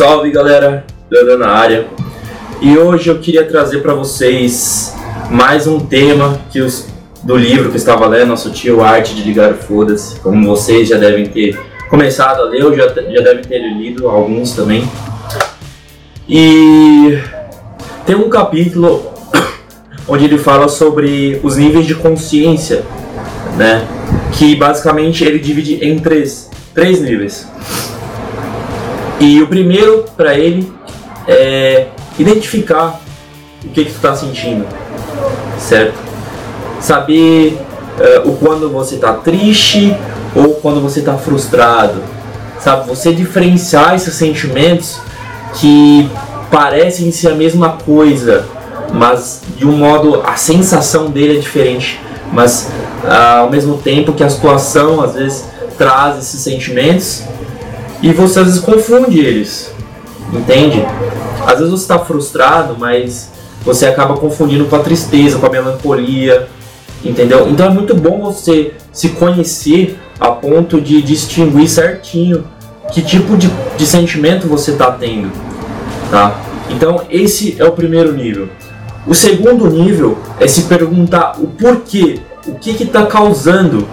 Salve 0.00 0.30
galera, 0.30 0.82
Dana 1.10 1.36
na 1.36 1.48
área. 1.48 1.86
E 2.58 2.78
hoje 2.78 3.10
eu 3.10 3.18
queria 3.18 3.44
trazer 3.44 3.82
para 3.82 3.92
vocês 3.92 4.96
mais 5.30 5.66
um 5.66 5.78
tema 5.78 6.40
que 6.50 6.58
os, 6.58 6.86
do 7.22 7.36
livro 7.36 7.64
que 7.64 7.72
eu 7.72 7.76
estava 7.76 8.06
lendo, 8.06 8.28
nosso 8.28 8.50
tio 8.50 8.82
Arte 8.82 9.14
de 9.14 9.20
Ligar 9.20 9.52
Foda-se. 9.52 10.18
Como 10.20 10.46
vocês 10.46 10.88
já 10.88 10.96
devem 10.96 11.26
ter 11.26 11.60
começado 11.90 12.40
a 12.40 12.44
ler, 12.44 12.64
ou 12.64 12.74
já, 12.74 12.88
já 12.88 13.20
devem 13.20 13.44
ter 13.44 13.58
lido, 13.58 14.08
alguns 14.08 14.52
também. 14.52 14.90
E 16.26 17.18
tem 18.06 18.16
um 18.16 18.30
capítulo 18.30 19.12
onde 20.08 20.24
ele 20.24 20.38
fala 20.38 20.70
sobre 20.70 21.38
os 21.42 21.58
níveis 21.58 21.84
de 21.84 21.94
consciência, 21.94 22.86
né? 23.54 23.86
Que 24.32 24.56
basicamente 24.56 25.24
ele 25.24 25.38
divide 25.38 25.74
em 25.84 25.98
três, 25.98 26.48
três 26.74 27.02
níveis. 27.02 27.46
E 29.20 29.42
o 29.42 29.46
primeiro 29.46 30.06
para 30.16 30.34
ele 30.34 30.72
é 31.28 31.88
identificar 32.18 32.98
o 33.62 33.68
que, 33.68 33.84
que 33.84 33.90
tu 33.90 33.96
está 33.96 34.16
sentindo, 34.16 34.66
certo? 35.58 35.98
Saber 36.80 37.60
uh, 37.98 38.30
o 38.30 38.36
quando 38.38 38.70
você 38.70 38.94
está 38.94 39.12
triste 39.12 39.94
ou 40.34 40.54
quando 40.54 40.80
você 40.80 41.00
está 41.00 41.18
frustrado, 41.18 42.02
sabe? 42.58 42.88
Você 42.88 43.12
diferenciar 43.12 43.94
esses 43.94 44.14
sentimentos 44.14 44.98
que 45.56 46.10
parecem 46.50 47.12
ser 47.12 47.28
a 47.28 47.34
mesma 47.34 47.76
coisa, 47.84 48.46
mas 48.90 49.42
de 49.54 49.66
um 49.66 49.72
modo 49.72 50.22
a 50.24 50.36
sensação 50.36 51.10
dele 51.10 51.36
é 51.36 51.40
diferente, 51.40 52.00
mas 52.32 52.70
uh, 53.04 53.40
ao 53.40 53.50
mesmo 53.50 53.76
tempo 53.76 54.14
que 54.14 54.24
a 54.24 54.30
situação 54.30 55.02
às 55.02 55.12
vezes 55.12 55.44
traz 55.76 56.18
esses 56.18 56.40
sentimentos 56.40 57.22
e 58.02 58.12
você 58.12 58.40
às 58.40 58.46
vezes 58.46 58.60
confunde 58.60 59.18
eles, 59.18 59.72
entende? 60.32 60.84
Às 61.46 61.58
vezes 61.58 61.70
você 61.70 61.82
está 61.82 61.98
frustrado, 61.98 62.76
mas 62.78 63.30
você 63.64 63.86
acaba 63.86 64.16
confundindo 64.16 64.64
com 64.66 64.76
a 64.76 64.80
tristeza, 64.80 65.38
com 65.38 65.46
a 65.46 65.50
melancolia, 65.50 66.48
entendeu? 67.04 67.48
Então 67.48 67.66
é 67.66 67.70
muito 67.70 67.94
bom 67.94 68.20
você 68.20 68.74
se 68.92 69.10
conhecer 69.10 69.98
a 70.18 70.30
ponto 70.30 70.80
de 70.80 71.02
distinguir 71.02 71.68
certinho 71.68 72.44
que 72.92 73.02
tipo 73.02 73.36
de, 73.36 73.48
de 73.76 73.86
sentimento 73.86 74.48
você 74.48 74.72
está 74.72 74.90
tendo, 74.92 75.30
tá? 76.10 76.40
Então 76.68 77.02
esse 77.10 77.56
é 77.58 77.64
o 77.64 77.72
primeiro 77.72 78.12
nível. 78.12 78.48
O 79.06 79.14
segundo 79.14 79.68
nível 79.68 80.18
é 80.38 80.46
se 80.46 80.62
perguntar 80.62 81.36
o 81.38 81.46
porquê, 81.46 82.20
o 82.46 82.54
que 82.54 82.82
está 82.82 83.06
causando 83.06 83.88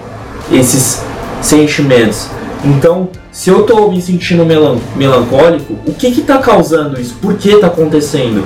esses 0.52 1.02
sentimentos. 1.42 2.28
Então, 2.64 3.10
se 3.38 3.52
eu 3.52 3.62
estou 3.62 3.92
me 3.92 4.02
sentindo 4.02 4.44
melan 4.44 4.80
melancólico, 4.96 5.78
o 5.86 5.94
que 5.94 6.08
está 6.08 6.40
causando 6.40 7.00
isso? 7.00 7.14
Por 7.22 7.36
que 7.36 7.50
está 7.50 7.68
acontecendo? 7.68 8.44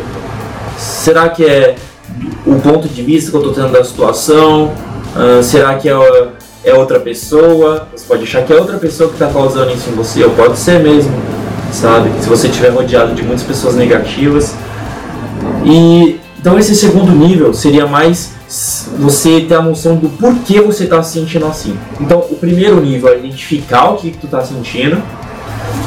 Será 0.77 1.29
que 1.29 1.45
é 1.45 1.75
o 2.45 2.55
ponto 2.55 2.89
de 2.89 3.01
vista 3.01 3.31
que 3.31 3.37
eu 3.37 3.39
estou 3.39 3.55
tendo 3.55 3.71
da 3.71 3.85
situação? 3.85 4.73
Uh, 5.15 5.41
será 5.41 5.75
que 5.75 5.87
é, 5.87 5.93
é, 6.65 6.73
outra 6.73 6.99
pessoa? 6.99 7.87
Você 7.95 8.03
pode 8.05 8.23
achar 8.23 8.43
que 8.43 8.51
é 8.51 8.55
outra 8.57 8.77
pessoa 8.77 9.07
que 9.07 9.15
está 9.15 9.29
causando 9.29 9.71
isso 9.71 9.89
em 9.89 9.93
você, 9.93 10.25
ou 10.25 10.31
pode 10.31 10.59
ser 10.59 10.81
mesmo, 10.81 11.13
sabe? 11.71 12.09
Se 12.19 12.27
você 12.27 12.47
estiver 12.47 12.71
rodeado 12.71 13.15
de 13.15 13.23
muitas 13.23 13.45
pessoas 13.45 13.75
negativas. 13.75 14.53
E 15.63 16.19
então 16.37 16.59
esse 16.59 16.75
segundo 16.75 17.13
nível 17.13 17.53
seria 17.53 17.87
mais 17.87 18.33
você 18.97 19.41
ter 19.41 19.55
a 19.55 19.61
noção 19.61 19.95
do 19.95 20.09
porquê 20.09 20.59
você 20.61 20.83
está 20.83 21.01
se 21.01 21.13
sentindo 21.13 21.45
assim. 21.45 21.77
Então, 21.99 22.19
o 22.19 22.35
primeiro 22.35 22.81
nível 22.81 23.09
é 23.09 23.17
identificar 23.17 23.91
o 23.91 23.97
que, 23.97 24.11
que 24.11 24.17
tu 24.17 24.25
está 24.25 24.43
sentindo, 24.43 25.01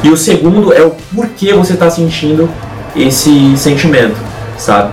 e 0.02 0.10
o 0.10 0.16
segundo 0.16 0.72
é 0.72 0.82
o 0.82 0.94
porquê 1.14 1.52
você 1.54 1.74
está 1.74 1.90
sentindo 1.90 2.48
esse 2.96 3.56
sentimento, 3.56 4.16
sabe? 4.56 4.92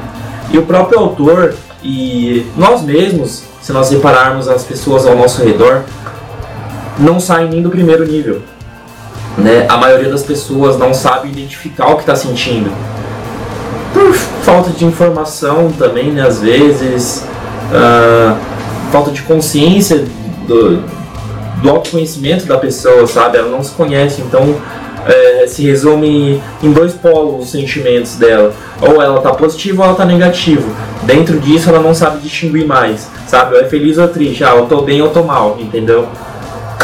E 0.52 0.58
o 0.58 0.64
próprio 0.64 1.00
autor 1.00 1.56
e 1.84 2.46
nós 2.58 2.82
mesmos, 2.82 3.44
se 3.62 3.72
nós 3.72 3.90
repararmos 3.90 4.48
as 4.48 4.64
pessoas 4.64 5.06
ao 5.06 5.16
nosso 5.16 5.44
redor, 5.44 5.84
não 7.00 7.20
saem 7.20 7.50
nem 7.50 7.62
do 7.62 7.70
primeiro 7.70 8.06
nível. 8.06 8.42
Né? 9.38 9.66
A 9.70 9.78
maioria 9.78 10.10
das 10.10 10.24
pessoas 10.24 10.78
não 10.78 10.94
sabe 10.94 11.30
identificar 11.30 11.88
o 11.88 11.96
que 11.96 12.02
está 12.02 12.16
sentindo. 12.16 12.72
Por 13.94 14.14
falta 14.14 14.72
de 14.72 14.86
informação 14.86 15.72
também, 15.78 16.12
né? 16.12 16.22
às 16.22 16.40
vezes, 16.42 17.26
uh, 17.72 18.38
falta 18.92 19.12
de 19.12 19.22
consciência 19.24 20.06
do, 20.48 20.84
do 21.62 21.70
autoconhecimento 21.70 22.46
da 22.46 22.58
pessoa, 22.58 23.08
sabe? 23.08 23.38
Ela 23.38 23.50
não 23.50 23.64
se 23.64 23.72
conhece, 23.72 24.22
então 24.22 24.56
é, 25.08 25.48
se 25.48 25.64
resume 25.64 26.42
em 26.62 26.72
dois 26.72 26.94
polos 26.94 27.44
os 27.44 27.52
sentimentos 27.52 28.16
dela. 28.16 28.54
Ou 28.82 29.02
ela 29.02 29.22
tá 29.22 29.32
positiva 29.32 29.82
ou 29.82 29.90
ela 29.90 29.98
tá 29.98 30.06
negativa. 30.06 30.68
Dentro 31.04 31.40
disso 31.40 31.70
ela 31.70 31.80
não 31.80 31.94
sabe 31.94 32.20
distinguir 32.20 32.66
mais, 32.66 33.10
sabe? 33.28 33.56
Ou 33.56 33.62
é 33.62 33.66
feliz 33.66 33.98
ou 33.98 34.08
triste, 34.08 34.44
ah, 34.44 34.56
eu 34.56 34.66
tô 34.66 34.82
bem 34.82 35.02
ou 35.02 35.10
tô 35.10 35.24
mal, 35.24 35.58
entendeu? 35.60 36.08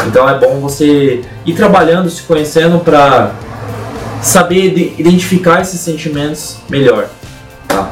Então 0.06 0.28
é 0.28 0.38
bom 0.38 0.60
você 0.60 1.22
ir 1.44 1.54
trabalhando, 1.54 2.08
se 2.08 2.22
conhecendo 2.22 2.78
para 2.78 3.32
saber 4.22 4.94
identificar 4.98 5.60
esses 5.60 5.80
sentimentos 5.80 6.56
melhor. 6.68 7.08
Tá? 7.66 7.90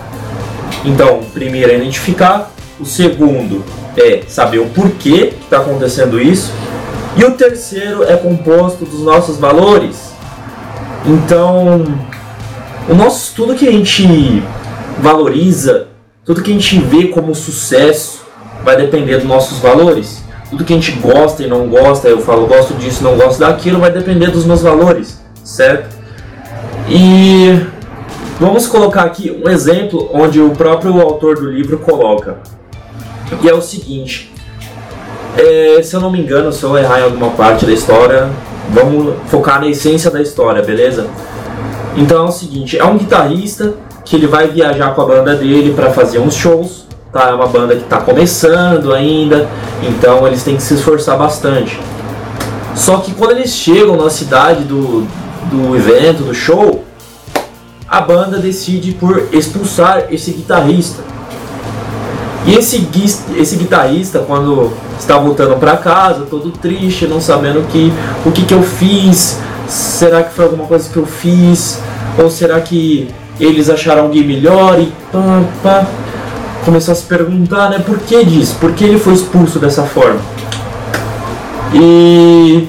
Então, 0.84 1.21
primeiro 1.33 1.71
é 1.71 1.77
identificar, 1.77 2.51
o 2.81 2.84
segundo 2.84 3.64
é 3.97 4.22
saber 4.28 4.59
o 4.59 4.66
porquê 4.66 5.28
que 5.28 5.44
está 5.44 5.59
acontecendo 5.59 6.20
isso. 6.20 6.53
E 7.16 7.25
o 7.25 7.32
terceiro 7.32 8.04
é 8.04 8.16
composto 8.16 8.84
dos 8.84 9.00
nossos 9.00 9.38
valores. 9.38 10.12
Então, 11.06 11.84
o 12.88 12.94
nosso, 12.94 13.34
tudo 13.34 13.54
que 13.54 13.66
a 13.66 13.72
gente 13.72 14.42
valoriza, 14.98 15.88
tudo 16.25 16.42
que 16.42 16.50
a 16.50 16.54
gente 16.54 16.78
vê 16.78 17.09
como 17.09 17.34
sucesso, 17.34 18.20
vai 18.62 18.76
depender 18.76 19.16
dos 19.16 19.26
nossos 19.26 19.59
valores. 19.59 20.22
Tudo 20.50 20.65
que 20.65 20.72
a 20.72 20.76
gente 20.76 20.92
gosta 20.92 21.42
e 21.42 21.47
não 21.47 21.69
gosta, 21.69 22.09
eu 22.09 22.20
falo 22.20 22.47
gosto 22.47 22.75
disso, 22.75 23.03
não 23.03 23.16
gosto 23.16 23.41
daquilo, 23.41 23.81
vai 23.81 23.91
depender 23.91 24.31
dos 24.31 24.44
meus 24.44 24.62
valores, 24.62 25.20
certo? 25.42 25.97
E 26.88 27.60
vamos 28.38 28.66
colocar 28.66 29.03
aqui 29.03 29.42
um 29.44 29.48
exemplo 29.48 30.09
onde 30.12 30.41
o 30.41 30.50
próprio 30.50 31.00
autor 31.00 31.36
do 31.36 31.50
livro 31.50 31.78
coloca. 31.78 32.38
E 33.42 33.48
é 33.48 33.54
o 33.54 33.60
seguinte: 33.60 34.32
é, 35.37 35.82
se 35.82 35.94
eu 35.94 36.00
não 36.00 36.10
me 36.10 36.20
engano, 36.20 36.53
se 36.53 36.62
eu 36.64 36.76
errar 36.78 37.00
em 37.00 37.04
alguma 37.04 37.31
parte 37.31 37.66
da 37.66 37.72
história, 37.72 38.31
vamos 38.70 39.14
focar 39.26 39.60
na 39.60 39.69
essência 39.69 40.10
da 40.10 40.20
história, 40.20 40.62
beleza? 40.62 41.09
Então 41.97 42.26
é 42.26 42.28
o 42.28 42.32
seguinte: 42.32 42.78
é 42.78 42.84
um 42.84 42.97
guitarrista 42.97 43.75
que 44.04 44.16
ele 44.16 44.26
vai 44.26 44.48
viajar 44.48 44.94
com 44.94 45.03
a 45.03 45.06
banda 45.06 45.34
dele 45.34 45.75
para 45.75 45.91
fazer 45.91 46.19
uns 46.19 46.34
shows. 46.34 46.86
Tá? 47.12 47.31
É 47.31 47.32
uma 47.32 47.47
banda 47.47 47.75
que 47.75 47.82
está 47.82 47.98
começando 47.98 48.92
ainda, 48.92 49.48
então 49.82 50.26
eles 50.26 50.42
têm 50.42 50.56
que 50.56 50.62
se 50.62 50.75
esforçar 50.75 51.16
bastante. 51.16 51.81
Só 52.75 52.98
que 52.98 53.12
quando 53.15 53.32
eles 53.32 53.50
chegam 53.50 53.97
na 53.97 54.10
cidade 54.10 54.65
do, 54.65 55.06
do 55.50 55.75
evento, 55.75 56.25
do 56.25 56.34
show, 56.34 56.84
a 57.88 58.00
banda 58.00 58.38
decide 58.38 58.92
por 58.92 59.28
expulsar 59.32 60.09
esse 60.10 60.31
guitarrista 60.32 61.03
e 62.47 62.55
esse, 62.55 62.89
esse 63.37 63.57
guitarrista, 63.57 64.21
quando 64.21 64.73
está 64.99 65.19
voltando 65.19 65.57
para 65.57 65.77
casa, 65.77 66.27
todo 66.31 66.53
triste, 66.53 67.07
não 67.07 67.21
sabendo 67.21 67.67
que, 67.69 67.93
o 68.25 68.31
que, 68.31 68.45
que 68.45 68.55
eu 68.55 68.62
fiz, 68.62 69.41
será 69.67 70.23
que 70.23 70.33
foi 70.33 70.45
alguma 70.45 70.65
coisa 70.65 70.89
que 70.89 70.97
eu 70.97 71.05
fiz, 71.07 71.81
ou 72.17 72.31
será 72.31 72.61
que 72.61 73.09
eles 73.41 73.69
acharam 73.69 74.04
alguém 74.04 74.25
melhor 74.25 74.78
e 74.81 74.93
pá, 75.13 75.43
pá. 75.63 75.87
Começou 76.65 76.93
a 76.93 76.95
se 76.95 77.04
perguntar, 77.04 77.71
né, 77.71 77.78
por 77.78 77.98
que 77.98 78.25
disso? 78.25 78.57
Por 78.60 78.72
que 78.72 78.84
ele 78.84 78.99
foi 78.99 79.15
expulso 79.15 79.59
dessa 79.59 79.83
forma? 79.83 80.21
E 81.72 82.69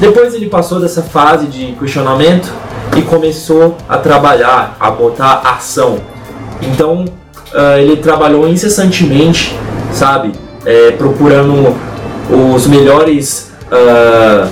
depois 0.00 0.34
ele 0.34 0.48
passou 0.48 0.80
dessa 0.80 1.02
fase 1.02 1.46
de 1.46 1.72
questionamento 1.72 2.52
e 2.96 3.02
começou 3.02 3.76
a 3.88 3.96
trabalhar, 3.96 4.76
a 4.78 4.90
botar 4.90 5.40
ação. 5.44 5.98
Então 6.62 7.04
uh, 7.54 7.78
ele 7.78 7.96
trabalhou 7.96 8.48
incessantemente, 8.48 9.54
sabe? 9.92 10.32
É, 10.64 10.90
procurando 10.92 11.74
os 12.54 12.66
melhores 12.66 13.52
uh, 13.72 14.48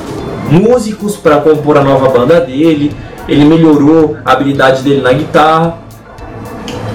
músicos 0.51 1.17
para 1.17 1.39
compor 1.39 1.77
a 1.77 1.85
nova 1.85 2.09
banda 2.09 2.41
dele. 2.41 2.95
Ele 3.29 3.45
melhorou 3.45 4.17
a 4.25 4.33
habilidade 4.33 4.83
dele 4.83 5.01
na 5.03 5.13
guitarra 5.13 5.79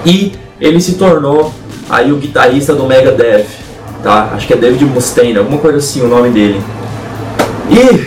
e 0.04 0.32
ele 0.60 0.80
se 0.80 0.94
tornou 0.94 1.52
aí 1.90 2.10
o 2.10 2.16
guitarrista 2.16 2.74
do 2.74 2.86
Megadeth, 2.86 3.46
tá? 4.02 4.30
Acho 4.34 4.46
que 4.46 4.54
é 4.54 4.56
David 4.56 4.84
Mustaine, 4.86 5.36
alguma 5.36 5.58
coisa 5.58 5.78
assim 5.78 6.00
o 6.00 6.08
nome 6.08 6.30
dele. 6.30 6.62
E, 7.70 8.06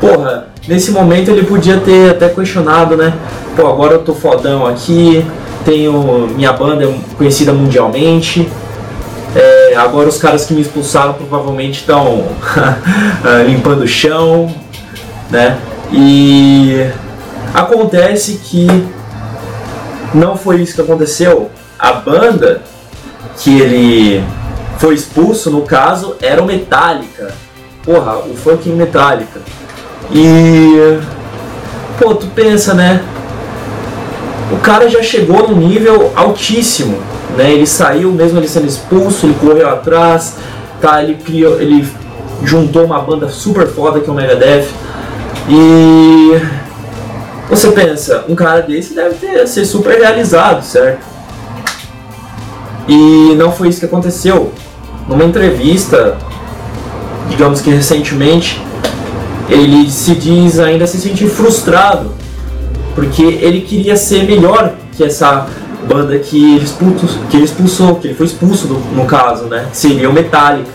porra, 0.00 0.48
nesse 0.66 0.90
momento 0.90 1.30
ele 1.30 1.44
podia 1.44 1.78
ter 1.78 2.10
até 2.10 2.28
questionado, 2.28 2.96
né? 2.96 3.12
Pô, 3.54 3.66
agora 3.66 3.94
eu 3.94 4.02
tô 4.02 4.14
fodão 4.14 4.66
aqui, 4.66 5.24
tenho 5.70 6.28
minha 6.34 6.52
banda 6.52 6.84
é 6.84 6.94
conhecida 7.16 7.52
mundialmente. 7.52 8.48
É, 9.36 9.76
agora 9.76 10.08
os 10.08 10.18
caras 10.18 10.46
que 10.46 10.54
me 10.54 10.62
expulsaram 10.62 11.12
provavelmente 11.14 11.80
estão 11.80 12.26
limpando 13.46 13.82
o 13.82 13.88
chão, 13.88 14.52
né? 15.30 15.58
E 15.92 16.90
Acontece 17.54 18.40
que 18.44 18.66
não 20.14 20.36
foi 20.36 20.60
isso 20.60 20.74
que 20.74 20.80
aconteceu. 20.80 21.50
A 21.78 21.92
banda 21.92 22.62
que 23.38 23.60
ele 23.60 24.24
foi 24.78 24.94
expulso, 24.94 25.50
no 25.50 25.62
caso, 25.62 26.16
era 26.20 26.42
o 26.42 26.46
Metallica. 26.46 27.32
Porra, 27.82 28.18
o 28.18 28.34
fucking 28.36 28.74
Metallica. 28.74 29.40
E. 30.12 30.98
Pô, 31.98 32.14
tu 32.14 32.26
pensa, 32.28 32.74
né? 32.74 33.02
O 34.50 34.56
cara 34.58 34.88
já 34.88 35.02
chegou 35.02 35.48
num 35.48 35.56
nível 35.56 36.12
altíssimo, 36.16 36.98
né? 37.36 37.52
Ele 37.52 37.66
saiu, 37.66 38.10
mesmo 38.10 38.38
ele 38.38 38.48
sendo 38.48 38.66
expulso, 38.66 39.26
ele 39.26 39.34
correu 39.34 39.68
atrás, 39.68 40.36
tá? 40.80 41.02
Ele 41.02 41.14
criou, 41.14 41.60
ele 41.60 41.86
juntou 42.44 42.84
uma 42.84 43.00
banda 43.00 43.28
super 43.28 43.66
foda 43.66 44.00
que 44.00 44.08
é 44.08 44.12
o 44.12 44.14
Megadeth. 44.14 44.68
E 45.48 46.40
você 47.48 47.70
pensa, 47.72 48.24
um 48.28 48.34
cara 48.34 48.60
desse 48.60 48.94
deve 48.94 49.14
ter, 49.14 49.46
ser 49.46 49.64
super 49.64 49.98
realizado, 49.98 50.62
certo? 50.62 51.00
E 52.86 53.34
não 53.36 53.52
foi 53.52 53.68
isso 53.68 53.80
que 53.80 53.86
aconteceu. 53.86 54.52
Numa 55.06 55.24
entrevista, 55.24 56.16
digamos 57.28 57.60
que 57.60 57.70
recentemente, 57.70 58.62
ele 59.48 59.90
se 59.90 60.14
diz 60.14 60.58
ainda 60.58 60.86
se 60.86 60.98
sentir 60.98 61.28
frustrado, 61.28 62.12
porque 62.98 63.22
ele 63.22 63.60
queria 63.60 63.96
ser 63.96 64.24
melhor 64.24 64.74
que 64.96 65.04
essa 65.04 65.46
banda 65.88 66.18
que 66.18 66.56
ele 66.56 66.64
expulsou, 66.64 67.08
que 67.30 67.36
ele, 67.36 67.44
expulsou, 67.44 67.94
que 67.94 68.08
ele 68.08 68.14
foi 68.16 68.26
expulso 68.26 68.66
do, 68.66 68.74
no 68.92 69.04
caso, 69.04 69.44
né? 69.44 69.68
Seria 69.72 70.10
o 70.10 70.12
Metallica. 70.12 70.68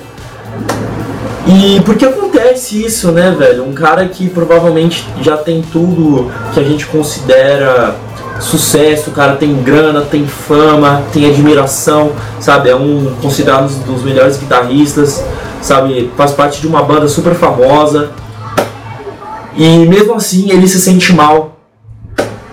E 1.45 1.81
por 1.81 1.95
que 1.95 2.05
acontece 2.05 2.81
isso, 2.81 3.11
né, 3.11 3.35
velho? 3.37 3.67
Um 3.67 3.73
cara 3.73 4.05
que 4.05 4.29
provavelmente 4.29 5.05
já 5.21 5.35
tem 5.35 5.61
tudo 5.61 6.31
que 6.53 6.61
a 6.61 6.63
gente 6.63 6.85
considera 6.85 7.93
sucesso, 8.39 9.09
o 9.09 9.13
cara 9.13 9.35
tem 9.35 9.53
grana, 9.61 9.99
tem 9.99 10.25
fama, 10.25 11.03
tem 11.11 11.29
admiração, 11.29 12.13
sabe? 12.39 12.69
É 12.69 12.75
um 12.75 13.13
considerado 13.21 13.69
um 13.69 13.93
dos 13.93 14.01
melhores 14.01 14.37
guitarristas, 14.37 15.21
sabe? 15.61 16.09
Faz 16.15 16.31
parte 16.31 16.61
de 16.61 16.67
uma 16.67 16.81
banda 16.81 17.09
super 17.09 17.35
famosa. 17.35 18.11
E 19.57 19.85
mesmo 19.85 20.13
assim 20.13 20.49
ele 20.49 20.69
se 20.69 20.79
sente 20.79 21.11
mal. 21.11 21.52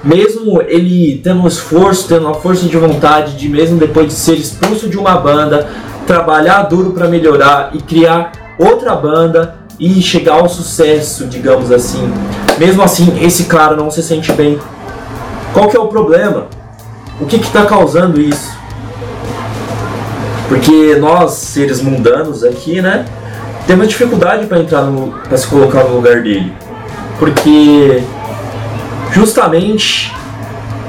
Mesmo 0.03 0.63
ele 0.63 1.21
tendo 1.23 1.43
um 1.43 1.47
esforço, 1.47 2.09
tendo 2.09 2.27
uma 2.27 2.35
força 2.35 2.67
de 2.67 2.77
vontade 2.77 3.37
de 3.37 3.49
mesmo 3.49 3.79
depois 3.79 4.09
de 4.09 4.15
ser 4.15 4.35
expulso 4.35 4.89
de 4.89 4.97
uma 4.97 5.17
banda, 5.17 5.69
trabalhar 6.07 6.63
duro 6.63 6.93
para 6.93 7.07
melhorar 7.07 7.71
e 7.75 7.83
criar 7.83 8.33
outra 8.59 8.95
banda 8.95 9.57
e 9.79 10.01
chegar 10.03 10.35
ao 10.35 10.49
sucesso, 10.49 11.27
digamos 11.27 11.71
assim. 11.71 12.13
Mesmo 12.59 12.83
assim, 12.83 13.19
esse 13.23 13.45
cara 13.45 13.77
não 13.77 13.91
se 13.91 14.03
sente 14.03 14.33
bem. 14.33 14.59
Qual 15.53 15.69
que 15.69 15.77
é 15.77 15.81
o 15.81 15.89
problema? 15.89 16.47
O 17.21 17.27
que 17.27 17.37
está 17.37 17.65
causando 17.65 18.21
isso? 18.21 18.59
Porque 20.49 20.97
nós, 20.97 21.33
seres 21.33 21.81
mundanos 21.81 22.43
aqui, 22.43 22.81
né, 22.83 23.05
temos 23.67 23.89
dificuldade 23.89 24.47
para 24.47 24.59
entrar 24.59 24.83
no, 24.83 25.13
para 25.13 25.37
se 25.37 25.47
colocar 25.47 25.85
no 25.85 25.97
lugar 25.97 26.23
dele. 26.23 26.53
Porque 27.19 28.03
justamente 29.13 30.13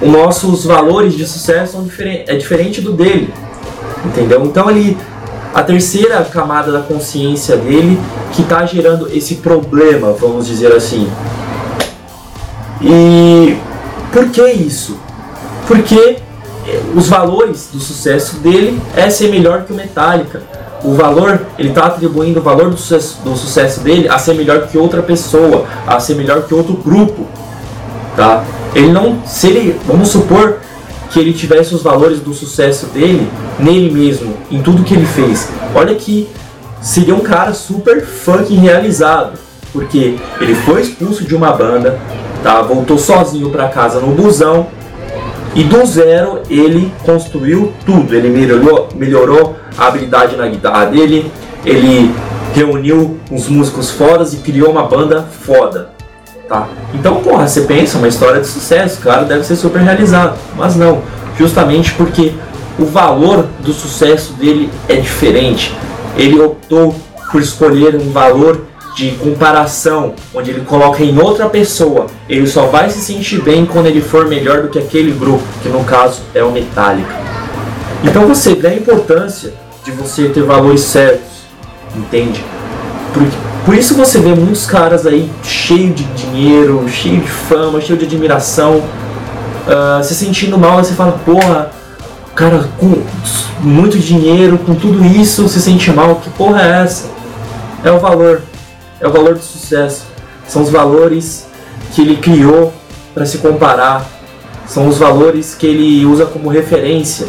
os 0.02 0.10
nossos 0.10 0.66
valores 0.66 1.14
de 1.14 1.26
sucesso 1.28 1.74
são 1.74 1.84
diferentes, 1.84 2.30
é 2.30 2.36
diferente 2.36 2.82
do 2.82 2.94
dele. 2.94 3.34
Entendeu? 4.06 4.44
Então 4.46 4.70
ele 4.70 4.98
a 5.54 5.62
terceira 5.62 6.24
camada 6.24 6.72
da 6.72 6.80
consciência 6.80 7.58
dele 7.58 8.00
que 8.32 8.42
está 8.42 8.66
gerando 8.66 9.10
esse 9.14 9.36
problema, 9.36 10.14
vamos 10.14 10.48
dizer 10.48 10.72
assim. 10.72 11.12
E 12.82 13.58
por 14.12 14.30
que 14.30 14.50
isso? 14.50 14.98
Porque 15.68 16.18
os 16.96 17.08
valores 17.08 17.70
do 17.72 17.80
sucesso 17.80 18.38
dele 18.38 18.82
é 18.96 19.10
ser 19.10 19.30
melhor 19.30 19.64
que 19.64 19.74
o 19.74 19.76
Metallica. 19.76 20.42
O 20.84 20.94
valor, 20.94 21.46
ele 21.60 21.70
está 21.70 21.86
atribuindo 21.86 22.40
o 22.40 22.44
valor 22.44 22.70
do 22.72 22.78
sucesso, 22.78 23.20
do 23.24 23.36
sucesso 23.36 23.82
dele 23.82 24.08
a 24.10 24.18
ser 24.18 24.34
melhor 24.34 24.68
que 24.68 24.78
outra 24.78 25.04
pessoa, 25.04 25.66
a 25.86 26.00
ser 26.00 26.16
melhor 26.16 26.44
que 26.44 26.54
outro 26.54 26.74
grupo, 26.74 27.28
tá? 28.16 28.44
Ele 28.74 28.92
não, 28.92 29.26
se 29.26 29.48
ele, 29.48 29.80
vamos 29.86 30.10
supor 30.10 30.60
que 31.10 31.20
ele 31.20 31.34
tivesse 31.34 31.76
os 31.76 31.84
valores 31.84 32.20
do 32.20 32.34
sucesso 32.34 32.88
dele 32.88 33.30
nele 33.60 33.92
mesmo, 33.92 34.34
em 34.50 34.62
tudo 34.62 34.84
que 34.84 34.94
ele 34.94 35.06
fez. 35.06 35.50
Olha 35.76 35.94
que 35.96 36.30
seria 36.82 37.14
um 37.14 37.20
cara 37.20 37.54
super 37.54 38.04
fucking 38.06 38.58
realizado, 38.58 39.38
porque 39.74 40.18
ele 40.40 40.56
foi 40.56 40.82
expulso 40.82 41.26
de 41.26 41.36
uma 41.36 41.52
banda, 41.52 42.00
tá? 42.44 42.62
Voltou 42.62 42.98
sozinho 42.98 43.50
para 43.50 43.68
casa 43.68 44.00
no 44.00 44.16
busão 44.16 44.68
e 45.54 45.64
do 45.64 45.86
zero 45.86 46.42
ele 46.50 46.92
construiu 47.04 47.74
tudo. 47.86 48.16
Ele 48.16 48.30
melhorou, 48.30 48.88
melhorou 48.96 49.56
a 49.78 49.88
habilidade 49.88 50.36
na 50.38 50.48
guitarra 50.48 50.86
dele, 50.86 51.32
ele 51.66 52.14
reuniu 52.54 53.20
uns 53.30 53.48
músicos 53.48 53.92
fodas 53.92 54.34
e 54.34 54.38
criou 54.38 54.72
uma 54.72 54.84
banda 54.84 55.24
foda. 55.24 55.91
Tá? 56.52 56.68
Então, 56.94 57.22
porra, 57.22 57.48
você 57.48 57.62
pensa, 57.62 57.98
uma 57.98 58.10
história 58.10 58.42
de 58.42 58.48
sucesso, 58.48 59.00
claro, 59.02 59.26
deve 59.26 59.46
ser 59.46 59.56
super 59.56 59.80
realizado, 59.80 60.38
mas 60.58 60.76
não, 60.76 61.02
justamente 61.38 61.94
porque 61.94 62.34
o 62.78 62.84
valor 62.84 63.46
do 63.62 63.72
sucesso 63.72 64.34
dele 64.34 64.70
é 64.90 64.98
diferente. 64.98 65.74
Ele 66.18 66.42
optou 66.42 66.94
por 67.32 67.42
escolher 67.42 67.96
um 67.96 68.12
valor 68.12 68.66
de 68.98 69.12
comparação, 69.12 70.14
onde 70.34 70.52
ele 70.52 70.66
coloca 70.66 71.02
em 71.02 71.18
outra 71.18 71.48
pessoa. 71.48 72.08
Ele 72.28 72.46
só 72.46 72.66
vai 72.66 72.90
se 72.90 73.00
sentir 73.00 73.42
bem 73.42 73.66
quando 73.66 73.86
ele 73.86 74.02
for 74.02 74.28
melhor 74.28 74.64
do 74.64 74.68
que 74.68 74.78
aquele 74.78 75.14
grupo, 75.14 75.46
que 75.64 75.70
no 75.70 75.86
caso 75.86 76.20
é 76.36 76.44
o 76.44 76.52
Metallica. 76.52 77.16
Então 78.04 78.28
você 78.28 78.56
vê 78.56 78.68
a 78.68 78.76
importância 78.76 79.54
de 79.86 79.92
você 79.92 80.28
ter 80.28 80.44
valores 80.44 80.82
certos, 80.82 81.46
entende? 81.96 82.44
Porque 83.14 83.51
por 83.66 83.76
isso 83.76 83.96
você 83.96 84.20
vê 84.20 84.34
muitos 84.34 84.66
caras 84.66 85.06
aí 85.06 85.32
cheio 85.44 85.94
de 85.94 86.04
dinheiro, 86.04 86.88
cheio 86.90 87.22
de 87.22 87.30
fama, 87.30 87.80
cheio 87.80 87.98
de 87.98 88.06
admiração, 88.06 88.78
uh, 88.78 90.04
se 90.04 90.16
sentindo 90.16 90.58
mal, 90.58 90.80
e 90.80 90.86
você 90.86 90.94
fala, 90.94 91.14
porra, 91.24 91.70
cara 92.36 92.68
com 92.80 93.04
muito 93.60 94.00
dinheiro, 94.00 94.58
com 94.58 94.74
tudo 94.74 95.06
isso, 95.06 95.48
se 95.48 95.62
sente 95.62 95.92
mal, 95.92 96.16
que 96.16 96.30
porra 96.32 96.62
é 96.62 96.84
essa? 96.84 97.10
É 97.84 97.92
o 97.92 98.00
valor, 98.00 98.42
é 99.00 99.08
o 99.08 99.12
valor 99.12 99.36
do 99.36 99.42
sucesso, 99.42 100.06
são 100.48 100.64
os 100.64 100.70
valores 100.70 101.46
que 101.94 102.02
ele 102.02 102.18
criou 102.18 102.74
para 103.14 103.26
se 103.28 103.38
comparar, 103.38 104.08
são 104.68 104.88
os 104.88 104.98
valores 104.98 105.54
que 105.54 105.68
ele 105.68 106.04
usa 106.06 106.26
como 106.26 106.50
referência, 106.50 107.28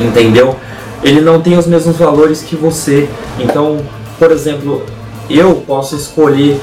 entendeu? 0.00 0.56
Ele 1.04 1.20
não 1.20 1.40
tem 1.40 1.56
os 1.56 1.66
mesmos 1.66 1.96
valores 1.96 2.42
que 2.42 2.56
você, 2.56 3.08
então, 3.38 3.78
por 4.18 4.30
exemplo, 4.32 4.84
eu 5.28 5.62
posso 5.66 5.96
escolher 5.96 6.60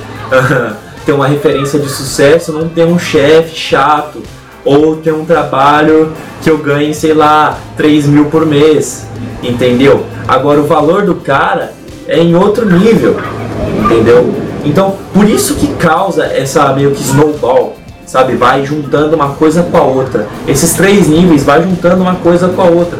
ter 1.06 1.14
uma 1.14 1.28
referência 1.28 1.80
de 1.80 1.90
sucesso, 1.90 2.52
não 2.52 2.70
ter 2.70 2.86
um 2.86 3.00
chefe 3.00 3.56
chato 3.56 4.22
ou 4.64 4.98
ter 4.98 5.14
um 5.14 5.26
trabalho 5.26 6.14
que 6.42 6.50
eu 6.50 6.58
ganhe, 6.58 6.94
sei 6.94 7.14
lá, 7.14 7.58
3 7.76 8.06
mil 8.08 8.26
por 8.26 8.46
mês, 8.46 9.08
entendeu? 9.42 10.06
Agora 10.28 10.60
o 10.60 10.68
valor 10.68 11.04
do 11.04 11.16
cara 11.16 11.74
é 12.08 12.20
em 12.20 12.36
outro 12.36 12.66
nível, 12.66 13.18
entendeu? 13.84 14.34
Então, 14.64 14.96
por 15.14 15.28
isso 15.28 15.56
que 15.56 15.68
causa 15.76 16.26
essa 16.26 16.72
meio 16.74 16.92
que 16.92 17.02
snowball, 17.02 17.76
sabe? 18.06 18.36
Vai 18.36 18.66
juntando 18.66 19.16
uma 19.16 19.30
coisa 19.30 19.64
com 19.64 19.78
a 19.78 19.84
outra. 19.84 20.28
Esses 20.48 20.74
três 20.74 21.08
níveis 21.08 21.44
vai 21.44 21.64
juntando 21.64 22.02
uma 22.02 22.16
coisa 22.16 22.50
com 22.50 22.62
a 22.62 22.66
outra, 22.66 23.00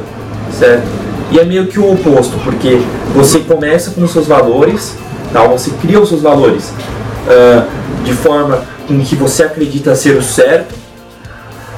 certo? 0.58 0.88
E 1.32 1.40
é 1.40 1.46
meio 1.46 1.68
que 1.68 1.80
o 1.80 1.94
oposto, 1.94 2.38
porque 2.44 2.82
você 3.14 3.40
começa 3.40 3.92
com 3.92 4.02
os 4.04 4.12
seus 4.12 4.26
valores, 4.26 4.96
Tá? 5.32 5.48
Você 5.48 5.72
cria 5.82 6.00
os 6.00 6.10
seus 6.10 6.22
valores 6.22 6.74
uh, 7.28 8.04
de 8.04 8.14
forma 8.14 8.64
em 8.90 9.00
que 9.02 9.16
você 9.16 9.44
acredita 9.44 9.96
ser 9.96 10.18
o 10.18 10.24
certo 10.24 10.74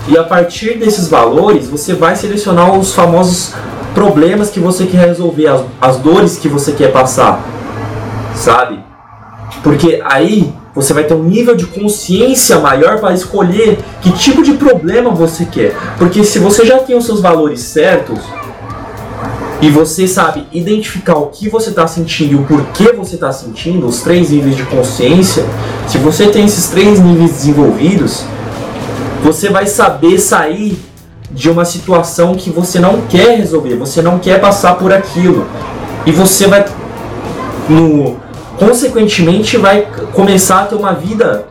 e 0.07 0.17
a 0.17 0.23
partir 0.23 0.77
desses 0.77 1.07
valores 1.07 1.67
você 1.67 1.93
vai 1.93 2.15
selecionar 2.15 2.73
os 2.73 2.93
famosos 2.93 3.53
problemas 3.93 4.49
que 4.49 4.59
você 4.59 4.85
quer 4.85 5.07
resolver, 5.07 5.47
as, 5.47 5.61
as 5.79 5.97
dores 5.97 6.37
que 6.37 6.47
você 6.47 6.71
quer 6.71 6.91
passar, 6.91 7.43
sabe? 8.33 8.79
Porque 9.61 10.01
aí 10.03 10.51
você 10.73 10.93
vai 10.93 11.03
ter 11.03 11.13
um 11.13 11.23
nível 11.23 11.55
de 11.55 11.65
consciência 11.65 12.59
maior 12.59 12.99
para 12.99 13.13
escolher 13.13 13.79
que 14.01 14.11
tipo 14.11 14.41
de 14.41 14.53
problema 14.53 15.11
você 15.11 15.45
quer. 15.45 15.75
Porque 15.97 16.23
se 16.23 16.39
você 16.39 16.65
já 16.65 16.79
tem 16.79 16.97
os 16.97 17.05
seus 17.05 17.19
valores 17.19 17.59
certos, 17.59 18.19
e 19.61 19.69
você 19.69 20.07
sabe 20.07 20.47
identificar 20.51 21.15
o 21.17 21.27
que 21.27 21.47
você 21.47 21.69
está 21.69 21.85
sentindo 21.85 22.33
e 22.33 22.35
o 22.35 22.43
porquê 22.43 22.91
você 22.93 23.15
está 23.15 23.31
sentindo, 23.31 23.85
os 23.85 24.01
três 24.01 24.31
níveis 24.31 24.57
de 24.57 24.63
consciência, 24.63 25.45
se 25.87 25.99
você 25.99 26.27
tem 26.27 26.45
esses 26.45 26.67
três 26.67 26.99
níveis 26.99 27.31
desenvolvidos, 27.31 28.25
você 29.23 29.49
vai 29.49 29.67
saber 29.67 30.17
sair 30.17 30.79
de 31.29 31.49
uma 31.49 31.63
situação 31.63 32.33
que 32.33 32.49
você 32.49 32.79
não 32.79 33.01
quer 33.01 33.37
resolver, 33.37 33.75
você 33.75 34.01
não 34.01 34.17
quer 34.17 34.41
passar 34.41 34.75
por 34.75 34.91
aquilo. 34.91 35.45
E 36.05 36.11
você 36.11 36.47
vai, 36.47 36.65
no, 37.69 38.17
consequentemente, 38.57 39.57
vai 39.57 39.87
começar 40.13 40.61
a 40.61 40.65
ter 40.65 40.75
uma 40.75 40.93
vida 40.93 41.45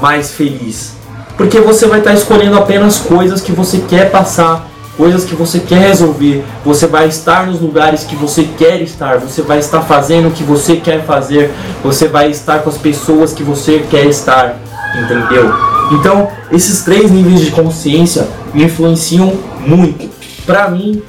mais 0.00 0.30
feliz. 0.30 0.94
Porque 1.36 1.60
você 1.60 1.86
vai 1.86 1.98
estar 1.98 2.14
escolhendo 2.14 2.56
apenas 2.56 2.98
coisas 2.98 3.40
que 3.42 3.52
você 3.52 3.78
quer 3.88 4.10
passar, 4.10 4.66
coisas 4.96 5.24
que 5.24 5.34
você 5.34 5.60
quer 5.60 5.88
resolver. 5.88 6.44
Você 6.64 6.86
vai 6.86 7.08
estar 7.08 7.46
nos 7.46 7.60
lugares 7.60 8.04
que 8.04 8.16
você 8.16 8.48
quer 8.56 8.80
estar, 8.80 9.18
você 9.18 9.42
vai 9.42 9.58
estar 9.58 9.82
fazendo 9.82 10.28
o 10.28 10.30
que 10.30 10.42
você 10.42 10.76
quer 10.76 11.04
fazer, 11.04 11.52
você 11.82 12.08
vai 12.08 12.30
estar 12.30 12.60
com 12.60 12.70
as 12.70 12.78
pessoas 12.78 13.32
que 13.32 13.42
você 13.42 13.84
quer 13.90 14.06
estar, 14.06 14.56
entendeu? 14.96 15.52
Então, 15.92 16.28
esses 16.50 16.82
três 16.82 17.10
níveis 17.10 17.40
de 17.40 17.50
consciência 17.50 18.26
me 18.52 18.64
influenciam 18.64 19.32
muito. 19.60 20.10
Para 20.44 20.68
mim, 20.68 21.02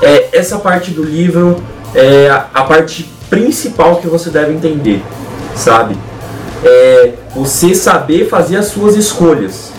é, 0.00 0.28
essa 0.32 0.58
parte 0.58 0.90
do 0.90 1.02
livro 1.02 1.62
é 1.94 2.30
a, 2.30 2.64
parte 2.64 3.10
principal 3.28 3.96
que 3.96 4.06
você 4.06 4.30
deve 4.30 4.52
entender, 4.52 5.02
sabe? 5.54 5.96
É 6.64 7.12
você 7.34 7.74
saber 7.74 8.28
fazer 8.28 8.56
as 8.56 8.66
suas 8.66 8.96
escolhas. 8.96 9.72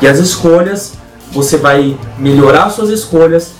E 0.00 0.06
as 0.06 0.18
escolhas, 0.18 0.94
você 1.36 1.56
vai 1.58 1.96
melhorar 2.18 2.70
suas 2.70 2.90
escolhas 2.90 3.52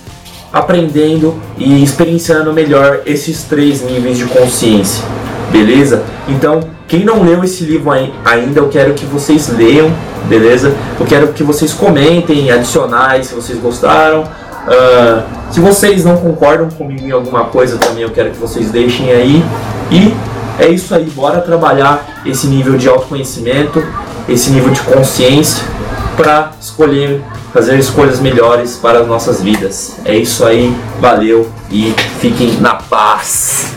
aprendendo 0.51 1.35
e 1.57 1.83
experienciando 1.83 2.51
melhor 2.51 3.01
esses 3.05 3.43
três 3.43 3.81
níveis 3.81 4.17
de 4.17 4.25
consciência. 4.25 5.03
Beleza? 5.51 6.03
Então, 6.27 6.61
quem 6.87 7.03
não 7.03 7.23
leu 7.23 7.43
esse 7.43 7.63
livro 7.63 7.91
ainda, 7.91 8.59
eu 8.59 8.69
quero 8.69 8.93
que 8.93 9.05
vocês 9.05 9.49
leiam, 9.49 9.91
beleza? 10.27 10.73
Eu 10.99 11.05
quero 11.05 11.27
que 11.29 11.43
vocês 11.43 11.73
comentem, 11.73 12.51
adicionais, 12.51 13.27
se 13.27 13.35
vocês 13.35 13.59
gostaram. 13.59 14.23
Uh, 14.23 15.23
se 15.51 15.59
vocês 15.61 16.03
não 16.03 16.17
concordam 16.17 16.69
comigo 16.69 17.05
em 17.05 17.11
alguma 17.11 17.45
coisa 17.45 17.77
também, 17.77 18.03
eu 18.03 18.09
quero 18.09 18.31
que 18.31 18.37
vocês 18.37 18.69
deixem 18.71 19.11
aí. 19.11 19.43
E 19.91 20.13
é 20.59 20.67
isso 20.67 20.93
aí, 20.93 21.05
bora 21.05 21.39
trabalhar 21.39 22.21
esse 22.25 22.47
nível 22.47 22.77
de 22.77 22.89
autoconhecimento, 22.89 23.81
esse 24.27 24.49
nível 24.49 24.71
de 24.71 24.81
consciência 24.81 25.63
para 26.17 26.51
escolher, 26.59 27.21
fazer 27.57 27.79
escolhas 27.79 28.19
melhores 28.19 28.75
para 28.75 28.99
as 28.99 29.07
nossas 29.07 29.41
vidas. 29.41 29.95
É 30.05 30.15
isso 30.15 30.45
aí, 30.45 30.77
valeu 30.99 31.51
e 31.71 31.91
fiquem 32.19 32.51
na 32.61 32.75
paz. 32.75 33.73